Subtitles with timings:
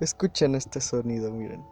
[0.00, 1.64] Escuchen este sonido, miren.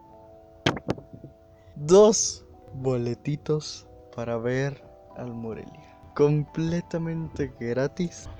[1.77, 3.87] Dos boletitos
[4.17, 4.83] para ver
[5.19, 5.99] al Morelia.
[6.15, 8.31] Completamente gratis.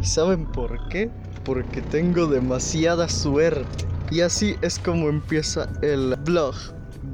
[0.00, 1.10] ¿Y saben por qué?
[1.44, 3.84] Porque tengo demasiada suerte.
[4.10, 6.54] Y así es como empieza el blog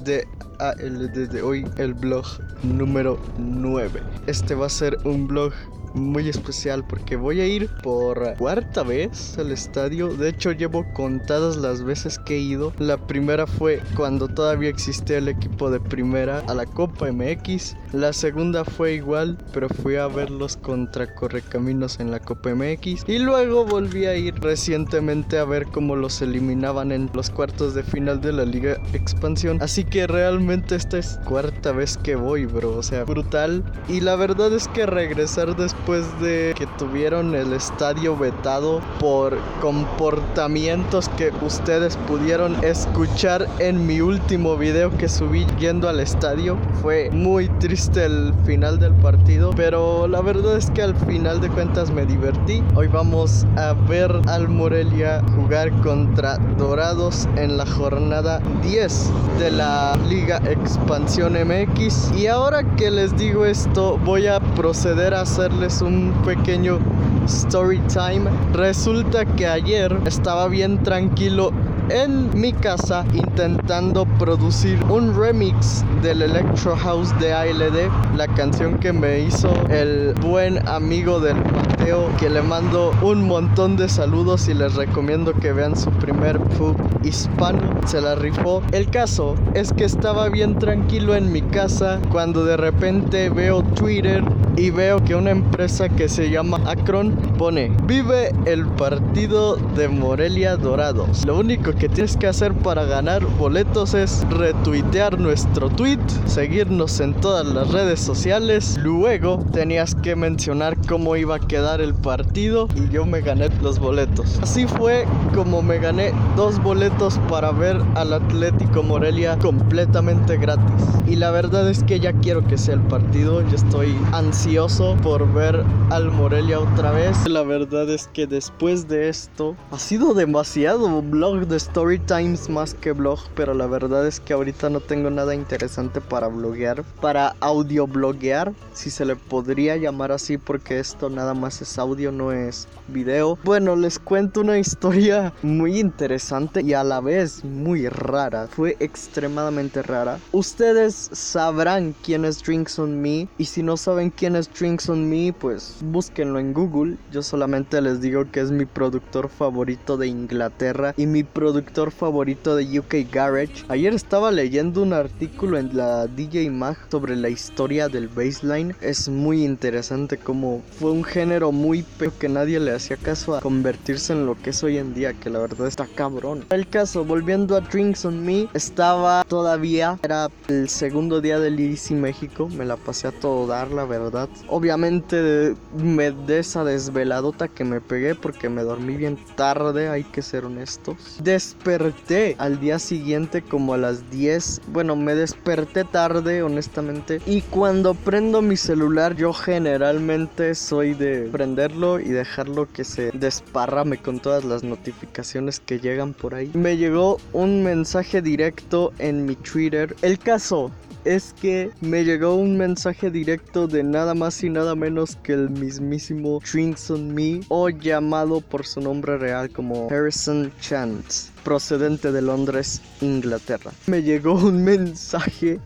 [0.04, 0.24] de
[0.61, 2.24] ALD de hoy, el blog
[2.62, 4.00] número 9.
[4.29, 5.52] Este va a ser un blog
[5.95, 10.08] muy especial porque voy a ir por cuarta vez al estadio.
[10.08, 12.72] De hecho, llevo contadas las veces que he ido.
[12.79, 17.76] La primera fue cuando todavía existía el equipo de primera a la Copa MX.
[17.93, 23.04] La segunda fue igual, pero fui a verlos contra Correcaminos en la Copa MX.
[23.07, 27.82] Y luego volví a ir recientemente a ver cómo los eliminaban en los cuartos de
[27.82, 29.58] final de la Liga Expansión.
[29.61, 32.77] Así que realmente esta es cuarta vez que voy, bro.
[32.77, 33.62] O sea, brutal.
[33.88, 39.36] Y la verdad es que regresar después después de que tuvieron el estadio vetado por
[39.61, 46.56] comportamientos que ustedes pudieron escuchar en mi último video que subí yendo al estadio.
[46.83, 51.48] Fue muy triste el final del partido, pero la verdad es que al final de
[51.48, 52.62] cuentas me divertí.
[52.77, 59.98] Hoy vamos a ver al Morelia jugar contra Dorados en la jornada 10 de la
[60.08, 62.12] Liga Expansión MX.
[62.17, 66.78] Y ahora que les digo esto, voy a proceder a hacerles un pequeño
[67.26, 68.28] story time.
[68.52, 71.52] Resulta que ayer estaba bien tranquilo
[71.92, 78.92] en mi casa intentando producir un remix del Electro House de ALD, la canción que
[78.94, 84.54] me hizo el buen amigo del Mateo, que le mando un montón de saludos y
[84.54, 88.62] les recomiendo que vean su primer pub hispano, se la rifó.
[88.72, 94.24] El caso es que estaba bien tranquilo en mi casa cuando de repente veo Twitter
[94.56, 100.56] y veo que una empresa que se llama Akron pone Vive el partido de Morelia
[100.56, 101.24] Dorados.
[101.24, 107.46] Lo único tienes que hacer para ganar boletos es retuitear nuestro tweet, seguirnos en todas
[107.46, 108.79] las redes sociales.
[108.83, 113.79] Luego tenías que mencionar cómo iba a quedar el partido y yo me gané los
[113.79, 114.39] boletos.
[114.42, 120.86] Así fue como me gané dos boletos para ver al Atlético Morelia completamente gratis.
[121.06, 123.42] Y la verdad es que ya quiero que sea el partido.
[123.48, 127.17] Yo estoy ansioso por ver al Morelia otra vez.
[127.27, 132.75] La verdad es que después de esto ha sido demasiado blog de Story Times más
[132.75, 137.34] que blog, pero la verdad es que ahorita no tengo nada interesante para bloguear, para
[137.41, 142.31] audio bloguear, si se le podría llamar así porque esto nada más es audio, no
[142.31, 143.38] es video.
[143.43, 148.49] Bueno, les cuento una historia muy interesante y a la vez muy rara.
[148.49, 150.19] Fue extremadamente rara.
[150.32, 155.32] Ustedes sabrán quién es Drinks on Me y si no saben quién Strings on Me,
[155.32, 156.99] pues búsquenlo en Google.
[157.11, 161.52] Yo solamente les digo que es mi productor favorito de Inglaterra y mi productor
[161.91, 163.65] favorito de UK Garage.
[163.69, 168.75] Ayer estaba leyendo un artículo en la DJ Mag sobre la historia del baseline.
[168.81, 173.41] Es muy interesante como fue un género muy pero que nadie le hacía caso a
[173.41, 176.45] convertirse en lo que es hoy en día, que la verdad está cabrón.
[176.51, 181.95] El caso, volviendo a Drinks on Me, estaba todavía, era el segundo día del Easy
[181.95, 187.65] México, me la pasé a todo dar, la verdad Obviamente me de esa desveladota que
[187.65, 191.19] me pegué porque me dormí bien tarde, hay que ser honestos.
[191.43, 194.61] Desperté al día siguiente como a las 10.
[194.69, 197.21] Bueno, me desperté tarde, honestamente.
[197.27, 203.99] Y cuando prendo mi celular, yo generalmente soy de prenderlo y dejarlo que se desparrame
[203.99, 206.49] con todas las notificaciones que llegan por ahí.
[206.55, 209.97] Me llegó un mensaje directo en mi Twitter.
[210.03, 210.71] El caso
[211.05, 215.51] es que me llegó un mensaje directo de nada más y nada menos que el
[215.51, 222.23] mismísimo Drinks on Me o llamado por su nombre real como Harrison Chance, procedente de
[222.23, 223.73] Londres, Inglaterra.
[223.87, 225.61] Me llegó un mensaje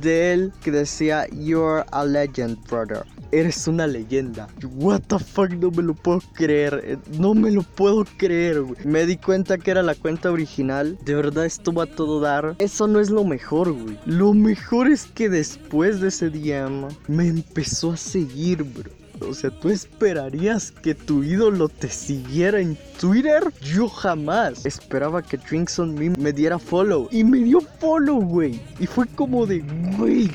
[0.00, 4.46] de él que decía You're a legend, brother eres una leyenda.
[4.74, 6.80] What the fuck, no me lo puedo creer.
[6.84, 8.76] Eh, no me lo puedo creer, güey.
[8.84, 10.98] Me di cuenta que era la cuenta original.
[11.04, 12.54] De verdad, esto va a todo dar.
[12.58, 13.98] Eso no es lo mejor, güey.
[14.06, 16.68] Lo mejor es que después de ese día,
[17.08, 19.01] me empezó a seguir, bro.
[19.28, 23.42] O sea, ¿tú esperarías que tu ídolo te siguiera en Twitter?
[23.60, 27.08] Yo jamás esperaba que Drinks on Me me diera follow.
[27.10, 28.60] Y me dio follow, güey.
[28.78, 29.60] Y fue como de,
[29.96, 30.30] güey,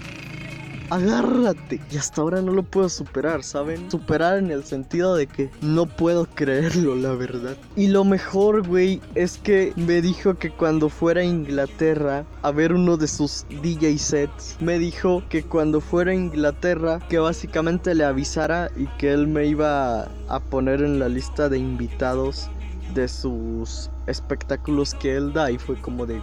[0.89, 1.80] agárrate.
[1.92, 3.89] Y hasta ahora no lo puedo superar, ¿saben?
[3.92, 7.57] Superar en el sentido de que no puedo creerlo, la verdad.
[7.75, 12.74] Y lo mejor, güey, es que me dijo que cuando fuera a Inglaterra a ver
[12.74, 18.04] uno de sus DJ sets, me dijo que cuando fuera a Inglaterra, que básicamente le
[18.04, 22.50] avisara y que él me iba a poner en la lista de invitados
[22.94, 26.22] de sus espectáculos que él da y fue como de...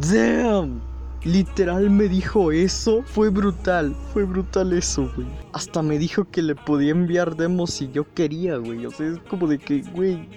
[0.00, 0.89] ¡Damn!
[1.24, 3.02] Literal me dijo eso.
[3.04, 3.94] Fue brutal.
[4.12, 5.28] Fue brutal eso, güey.
[5.52, 8.86] Hasta me dijo que le podía enviar demos si yo quería, güey.
[8.86, 10.28] O sea, es como de que, güey,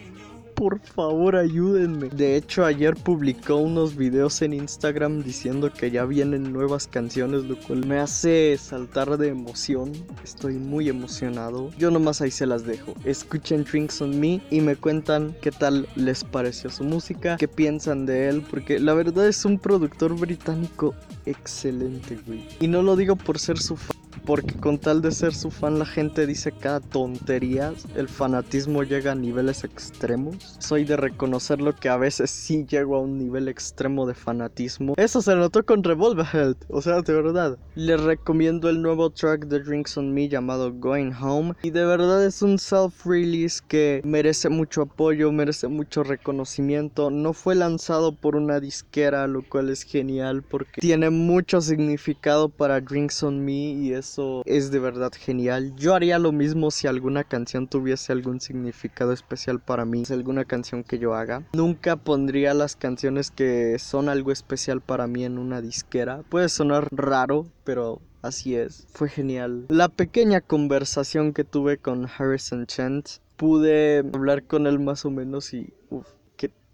[0.55, 2.09] por favor ayúdenme.
[2.09, 7.59] De hecho, ayer publicó unos videos en Instagram diciendo que ya vienen nuevas canciones, lo
[7.59, 9.91] cual me hace saltar de emoción.
[10.23, 11.71] Estoy muy emocionado.
[11.77, 12.94] Yo nomás ahí se las dejo.
[13.05, 18.05] Escuchen Drinks on Me y me cuentan qué tal les pareció su música, qué piensan
[18.05, 20.94] de él, porque la verdad es un productor británico
[21.25, 22.47] excelente, güey.
[22.59, 25.80] Y no lo digo por ser su fan porque con tal de ser su fan
[25.80, 30.57] la gente dice cada tontería, el fanatismo llega a niveles extremos.
[30.60, 34.94] Soy de reconocerlo que a veces sí llego a un nivel extremo de fanatismo.
[34.98, 37.57] Eso se notó con Revolverheld, o sea, de verdad.
[37.75, 42.25] Les recomiendo el nuevo track de Drinks on Me llamado Going Home y de verdad
[42.25, 47.10] es un self-release que merece mucho apoyo, merece mucho reconocimiento.
[47.10, 52.81] No fue lanzado por una disquera, lo cual es genial porque tiene mucho significado para
[52.81, 54.02] Drinks on Me y es
[54.45, 55.73] es de verdad genial.
[55.75, 60.45] Yo haría lo mismo si alguna canción tuviese algún significado especial para mí, si alguna
[60.45, 61.44] canción que yo haga.
[61.53, 66.23] Nunca pondría las canciones que son algo especial para mí en una disquera.
[66.29, 68.88] Puede sonar raro, pero así es.
[68.94, 69.65] Fue genial.
[69.69, 73.07] La pequeña conversación que tuve con Harrison Chant,
[73.38, 75.73] pude hablar con él más o menos y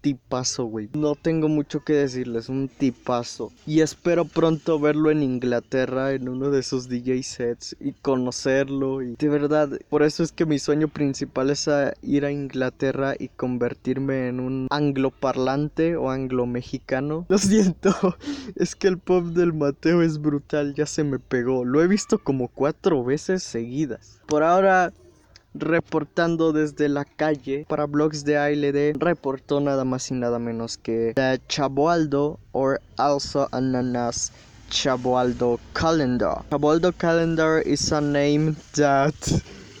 [0.00, 0.88] tipazo, güey.
[0.94, 3.52] No tengo mucho que decirles, un tipazo.
[3.66, 9.02] Y espero pronto verlo en Inglaterra en uno de sus DJ sets y conocerlo.
[9.02, 11.68] Y de verdad, por eso es que mi sueño principal es
[12.02, 17.26] ir a Inglaterra y convertirme en un angloparlante o anglo-mexicano.
[17.28, 17.94] Lo siento,
[18.56, 21.64] es que el pop del Mateo es brutal, ya se me pegó.
[21.64, 24.20] Lo he visto como cuatro veces seguidas.
[24.26, 24.92] Por ahora
[25.54, 31.12] reportando desde la calle para blogs de ALD reportó nada más y nada menos que
[31.14, 34.32] the Chaboaldo or also ananas
[34.70, 36.44] Chaboaldo calendar.
[36.50, 39.14] Chaboaldo calendar is a name that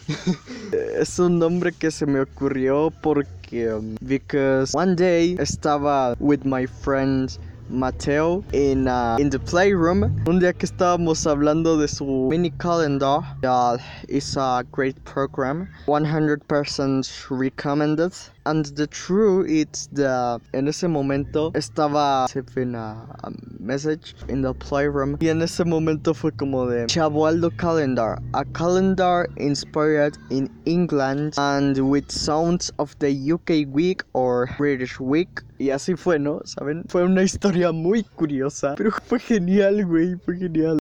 [0.98, 6.66] es un nombre que se me ocurrió porque um, because one day estaba with my
[6.66, 7.38] friends
[7.70, 10.04] Mateo en uh, in the playroom.
[10.26, 13.78] Un día que estábamos hablando de su mini calendar uh,
[14.08, 15.68] is a great program.
[15.86, 18.12] 100% recommended
[18.50, 23.30] and the true it's the en ese momento estaba recibiendo a,
[23.60, 25.16] message in the playroom.
[25.20, 28.18] Y en ese momento fue como de Chabualdo calendar.
[28.34, 35.44] A calendar inspired in England and with sounds of the UK week or British week.
[35.58, 38.74] Y así fue no saben fue una historia muy curiosa.
[38.76, 40.79] Pero fue genial güey fue genial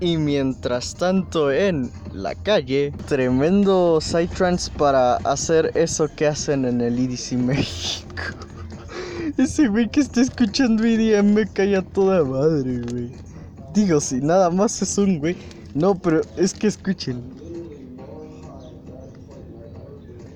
[0.00, 6.98] y mientras tanto en la calle, tremendo psytrance para hacer eso que hacen en el
[6.98, 8.06] EDC México.
[9.38, 13.12] Ese güey que está escuchando EDM me cae a toda madre, güey.
[13.74, 15.36] Digo, si nada más es un güey.
[15.74, 17.22] No, pero es que escuchen.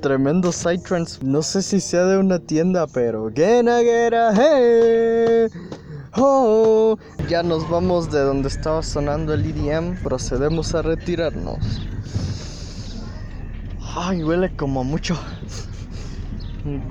[0.02, 1.18] Tremendo psytrance.
[1.22, 3.30] No sé si sea de una tienda, pero.
[3.34, 3.66] Get
[4.34, 5.48] hey.
[6.16, 6.98] Oh,
[7.30, 10.02] ya nos vamos de donde estaba sonando el EDM.
[10.02, 11.80] Procedemos a retirarnos.
[13.94, 15.16] Ay, huele como mucho.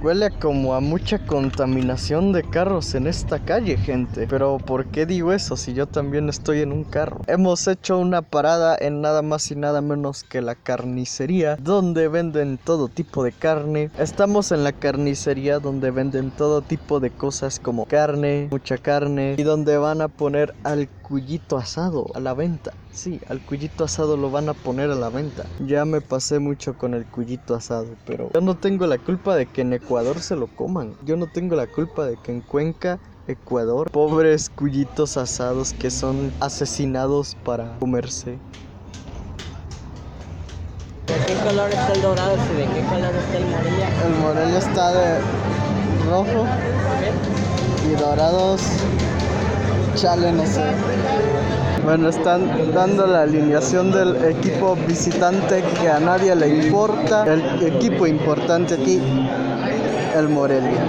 [0.01, 4.25] Huele como a mucha contaminación de carros en esta calle, gente.
[4.27, 7.21] Pero ¿por qué digo eso si yo también estoy en un carro?
[7.27, 12.57] Hemos hecho una parada en nada más y nada menos que la carnicería, donde venden
[12.57, 13.91] todo tipo de carne.
[13.99, 19.43] Estamos en la carnicería donde venden todo tipo de cosas como carne, mucha carne, y
[19.43, 22.71] donde van a poner al cuyito asado a la venta.
[22.91, 25.45] Sí, al cuyito asado lo van a poner a la venta.
[25.59, 29.45] Ya me pasé mucho con el cuyito asado, pero yo no tengo la culpa de
[29.45, 30.95] que en Ecuador se lo coman.
[31.05, 36.33] Yo no tengo la culpa de que en Cuenca Ecuador, pobres cuyitos asados que son
[36.39, 38.39] asesinados para comerse.
[41.05, 44.05] ¿De qué color está el dorado y de qué color está el morelia?
[44.05, 45.19] El morelia está de
[46.09, 46.45] rojo
[47.87, 48.61] y dorados
[49.95, 50.63] chale, no sé.
[51.89, 57.25] Bueno, están dando la alineación del equipo visitante que a nadie le importa.
[57.25, 59.01] El equipo importante aquí,
[60.15, 60.85] el Morelia.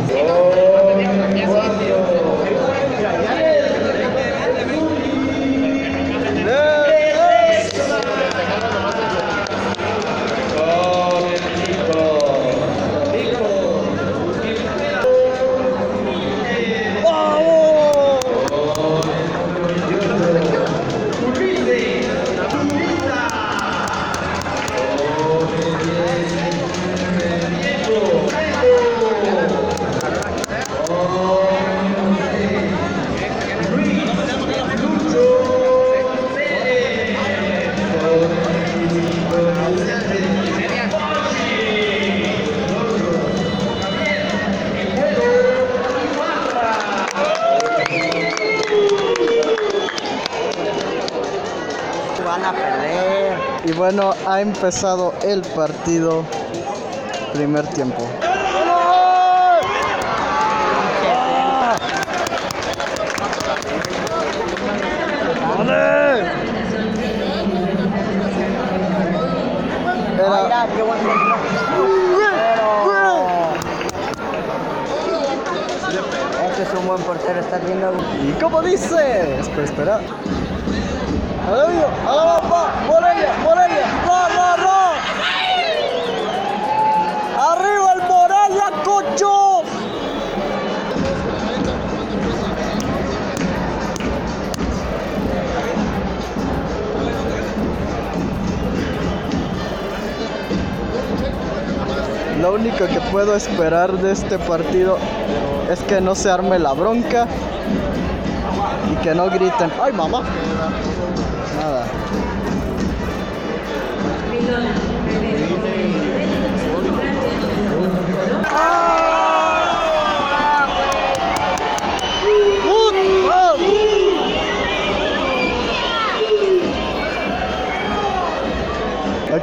[54.50, 56.24] Empezado el partido.
[57.32, 58.02] Primer tiempo.
[70.18, 70.66] Era.
[76.44, 77.92] Este es un buen portero, estás viendo.
[78.22, 79.38] ¿Y cómo dice?
[79.38, 80.00] Espera, espera.
[81.48, 81.86] ¡Adelante!
[82.86, 83.32] ¡Morelia!
[83.44, 83.89] ¡Morelia!
[102.40, 104.96] Lo único que puedo esperar de este partido
[105.70, 107.26] es que no se arme la bronca
[108.90, 110.22] y que no griten, ¡ay mamá!
[111.60, 111.84] Nada.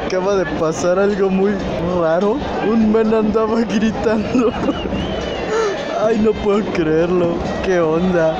[0.07, 1.51] Acaba de pasar algo muy
[1.99, 2.37] raro.
[2.65, 4.53] Un men andaba gritando.
[6.01, 7.35] Ay, no puedo creerlo.
[7.65, 8.33] ¿Qué onda?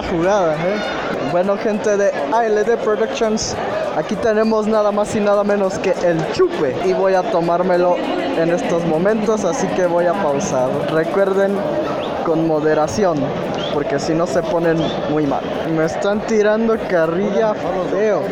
[0.00, 0.80] Buena jugada, ¿eh?
[1.30, 3.54] Bueno, gente de ALD Productions,
[3.96, 6.74] aquí tenemos nada más y nada menos que el chupe.
[6.86, 10.70] Y voy a tomármelo en estos momentos, así que voy a pausar.
[10.90, 11.54] Recuerden,
[12.24, 13.18] con moderación,
[13.74, 14.78] porque si no se ponen
[15.10, 15.42] muy mal.
[15.76, 17.52] Me están tirando carrilla
[17.90, 18.22] feo.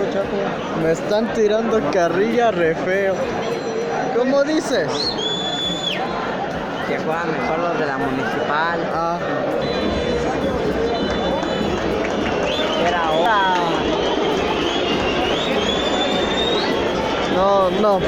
[0.83, 3.15] Me están tirando carrilla re feo.
[4.17, 4.89] ¿Cómo dices?
[6.89, 8.91] Que juegan mejor los de la municipal.
[8.95, 9.19] Ah,
[17.35, 18.01] No, no.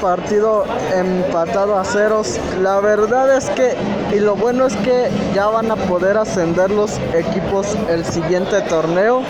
[0.00, 0.64] Partido
[0.94, 2.40] empatado a ceros.
[2.62, 3.74] La verdad es que,
[4.14, 9.22] y lo bueno es que ya van a poder ascender los equipos el siguiente torneo.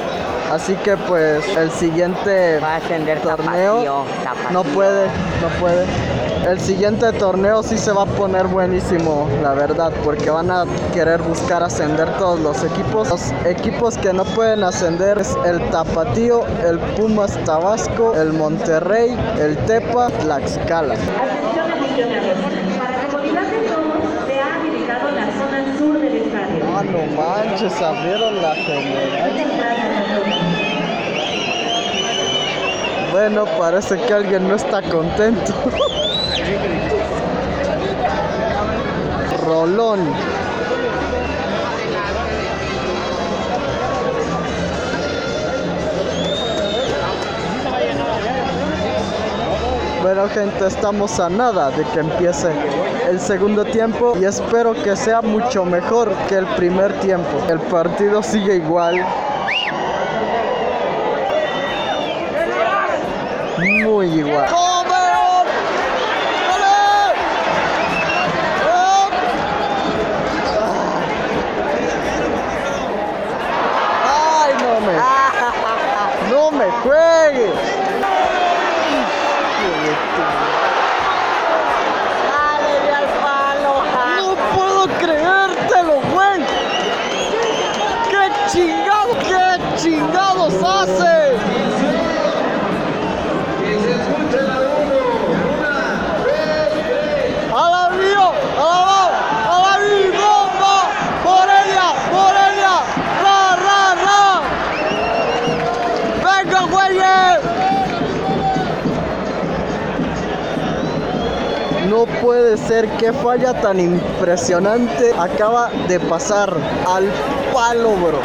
[0.53, 4.51] Así que pues el siguiente Va a ascender torneo Tapatío, Tapatío.
[4.53, 5.07] no puede,
[5.43, 5.85] no puede.
[6.47, 11.23] El siguiente torneo sí se va a poner buenísimo, la verdad, porque van a querer
[11.23, 13.09] buscar ascender todos los equipos.
[13.09, 19.57] Los equipos que no pueden ascender es el Tapatío, el Pumas Tabasco, el Monterrey, el
[19.65, 20.95] Tepa, Tlaxcala.
[20.95, 22.37] Atención aficionados.
[22.79, 26.65] Para comodidad de todos, se ha habilitado la zona sur del estadio.
[26.77, 29.55] Ah, no manches, abrieron la general.
[33.13, 35.55] Bueno, parece que alguien no está contento.
[39.45, 40.01] Rolón.
[50.03, 52.53] Bueno gente, estamos a nada de que empiece
[53.09, 57.43] el segundo tiempo y espero que sea mucho mejor que el primer tiempo.
[57.49, 59.05] El partido sigue igual.
[63.83, 64.47] Muy igual.
[74.07, 74.53] ¡Ay,
[76.31, 76.84] no me!
[76.95, 77.54] ¡No
[112.25, 116.51] puede ser que falla tan impresionante acaba de pasar
[116.89, 117.05] al
[117.53, 118.19] palo, bro.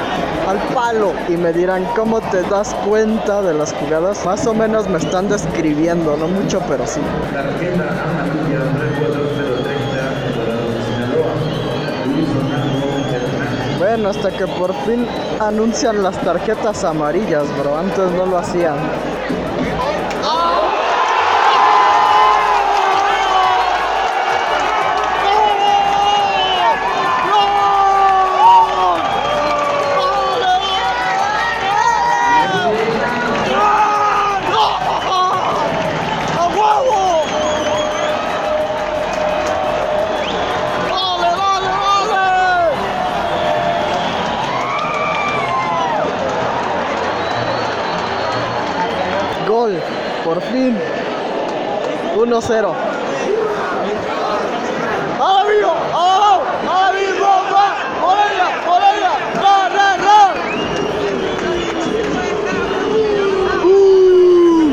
[0.47, 1.11] Al palo.
[1.27, 4.25] Y me dirán, ¿cómo te das cuenta de las jugadas?
[4.25, 7.01] Más o menos me están describiendo, no mucho, pero sí.
[7.33, 11.33] Tarjeta amarilla 34030 Dorado Sinaloa.
[12.05, 13.79] Luis Fernando Hernández.
[13.79, 15.05] Bueno, hasta que por fin
[15.41, 17.77] anuncian las tarjetas amarillas, bro.
[17.77, 18.77] Antes no lo hacían.
[52.15, 52.73] 1-0.
[55.19, 55.73] ¡Ahora vivo!
[55.93, 56.41] ¡Ahora!
[56.69, 57.31] ¡Ahora vivo!
[57.51, 57.67] ¡Va!
[58.01, 58.47] ¡Morelia!
[58.67, 59.13] ¡Morelia!
[59.41, 60.19] ¡Ra, ra, ra!
[63.65, 64.71] ¡Uh!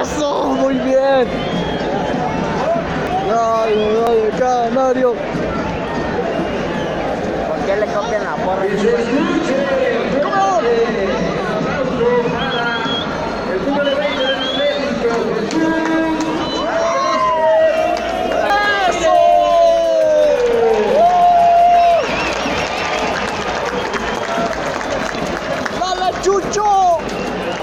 [0.00, 0.28] ¡Eso!
[0.44, 1.26] ¡Muy bien!
[3.28, 5.10] ¡Dale, dale, canario!
[7.48, 8.62] ¿Por qué le copian la porra?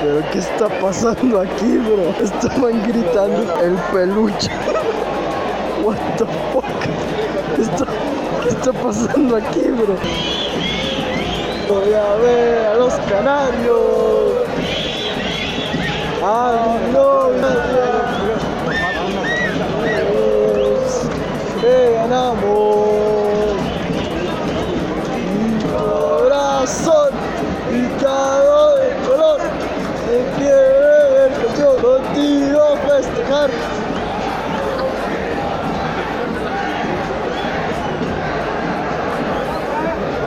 [0.06, 2.14] ¿Pero qué está pasando aquí, bro?
[2.24, 4.52] Estaban gritando el peluche.
[5.84, 6.64] What the fuck?
[7.56, 7.86] ¿Qué está,
[8.44, 9.96] qué está pasando aquí, bro?
[11.68, 13.76] Voy a ver a los canarios.
[16.24, 16.78] ¡Ah,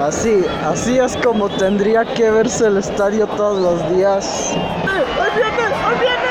[0.08, 4.54] Así, así es como tendría que verse el estadio todos los días.
[4.56, 5.74] ¡Ahí viene!
[5.84, 6.28] ¡Ahí viene!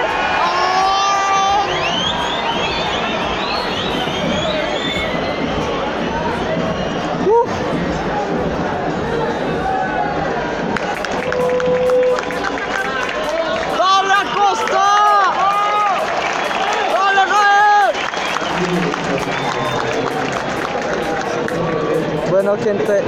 [22.32, 23.02] Bueno gente,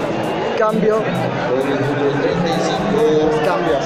[0.60, 0.98] cambio.
[2.96, 3.86] Los cambios.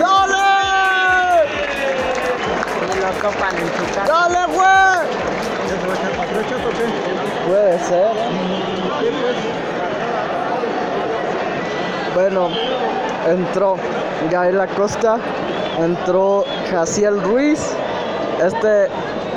[0.00, 0.36] ¡Dale!
[4.04, 5.00] ¡Dale, güey!
[7.46, 8.06] Puede ser.
[8.06, 8.30] ¿eh?
[12.14, 12.48] Bueno,
[13.28, 13.76] entró
[14.28, 15.18] Gael Acosta,
[15.78, 17.76] entró Jaciel Ruiz.
[18.44, 18.88] Este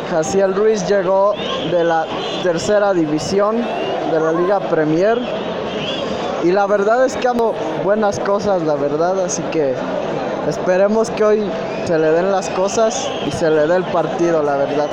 [0.10, 1.36] Jaciel Ruiz llegó
[1.70, 2.08] de la
[2.44, 3.56] tercera división
[4.12, 5.18] de la Liga Premier.
[6.44, 7.54] Y la verdad es que amo
[7.84, 9.20] buenas cosas, la verdad.
[9.24, 9.74] Así que
[10.48, 11.50] esperemos que hoy
[11.86, 14.90] se le den las cosas y se le dé el partido, la verdad.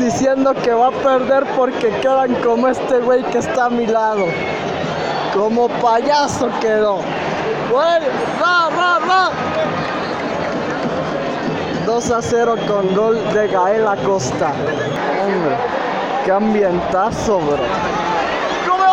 [0.00, 4.26] Diciendo que va a perder porque quedan como este güey que está a mi lado.
[5.34, 7.00] Como payaso quedó.
[7.70, 8.08] ¡Morelia!
[8.40, 9.30] ¡Ra, ra, ra!
[11.86, 14.52] 2 a 0 con gol de Gael Acosta.
[15.24, 15.56] Hombre,
[16.24, 17.58] qué ambientazo, bro.
[18.66, 18.84] ¡Come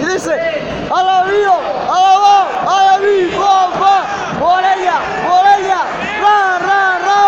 [0.00, 0.58] Y dice,
[0.98, 1.54] a la mío,
[1.94, 2.38] a la va,
[2.74, 3.96] a la mi, va, va,
[4.40, 5.80] Morelia, Morelia,
[6.22, 7.22] ra, ra, ra.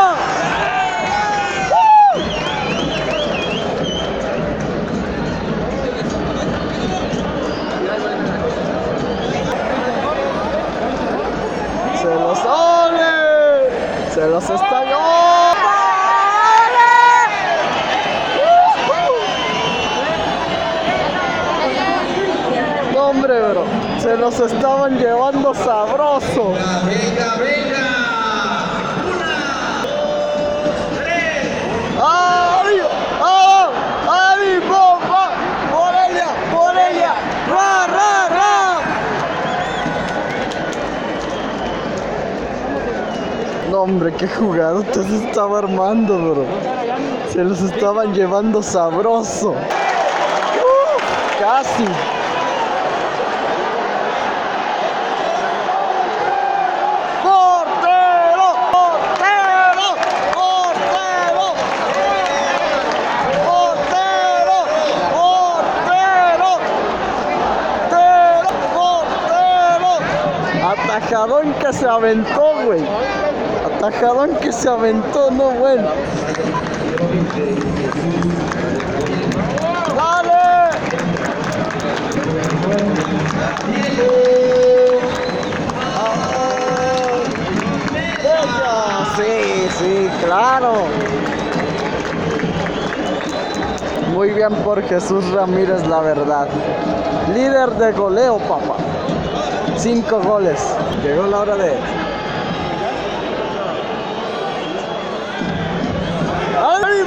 [12.03, 14.85] Se los ole, se los está
[24.03, 26.53] Se los estaban llevando sabroso.
[26.53, 27.87] Venga, venga, venga.
[29.13, 29.85] Una,
[30.97, 31.45] tres.
[32.03, 32.81] ¡Ay!
[33.21, 33.71] ¡Oh!
[34.69, 35.25] ¡Bomba!
[35.71, 36.29] ¡Morelia!
[36.51, 37.13] ¡Morelia!
[37.51, 38.61] ¡Ra, ra, ra!
[43.77, 46.47] Hombre, qué jugado te se estaba armando, bro.
[47.31, 49.51] Se los estaban llevando sabroso.
[49.51, 49.57] Uh,
[51.39, 51.85] casi.
[71.21, 72.81] Atajadón que se aventó, güey.
[73.77, 75.91] Atajadón que se aventó, no bueno.
[79.95, 80.71] ¡Dale!
[89.15, 90.87] Sí, sí, claro.
[94.15, 96.49] Muy bien por Jesús Ramírez, la verdad.
[97.35, 98.90] Líder de goleo, papá.
[99.83, 100.61] Cinco goles.
[101.03, 101.73] Llegó la hora de.
[106.59, 107.03] ¡Ay,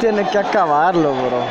[0.00, 1.44] tiene que acabarlo, bro.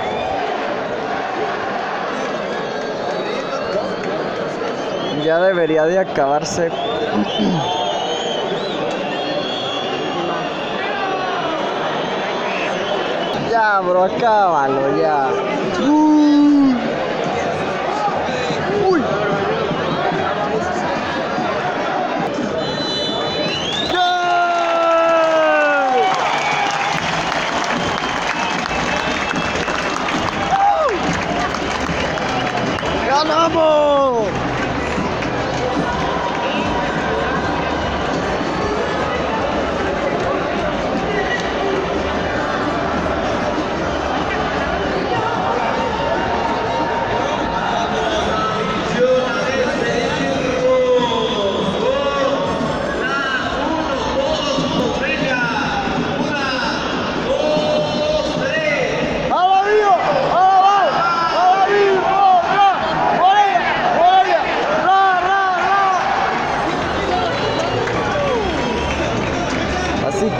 [5.23, 6.71] Ya debería de acabarse.
[13.51, 15.29] Ya, bro, acábalo, ya.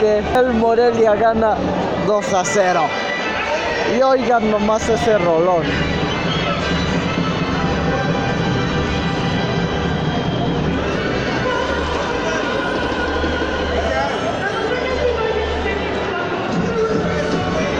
[0.10, 1.56] Que el Morelia gana
[2.08, 2.82] 2 a 0.
[3.96, 5.64] Y oigan nomás ese rolón.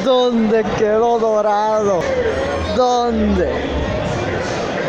[0.06, 2.02] ¿Dónde quedó Dorado?
[2.76, 3.50] ¿Dónde?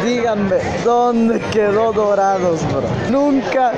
[0.05, 2.83] Díganme, ¿dónde quedó Dorados, bro?
[3.11, 3.73] Nunca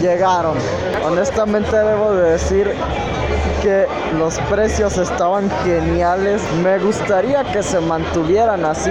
[0.00, 0.56] llegaron.
[1.04, 2.74] Honestamente debo de decir
[3.62, 3.86] que
[4.18, 6.42] los precios estaban geniales.
[6.62, 8.90] Me gustaría que se mantuvieran así